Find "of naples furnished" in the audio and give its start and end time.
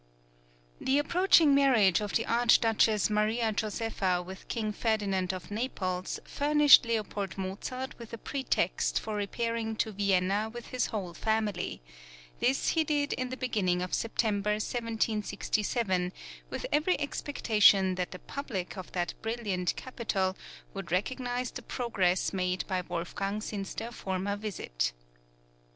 5.31-6.85